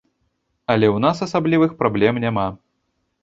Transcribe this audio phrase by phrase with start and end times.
[0.73, 2.47] Але ў нас асаблівых праблем няма.